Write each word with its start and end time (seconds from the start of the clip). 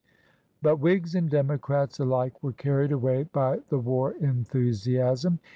But 0.63 0.77
Whigs 0.77 1.13
and 1.13 1.29
Democrats 1.29 1.99
alike 1.99 2.41
were 2.41 2.53
carried 2.53 2.91
away 2.91 3.21
by 3.21 3.59
the 3.69 3.77
war 3.77 4.13
enthusiasm. 4.13 5.37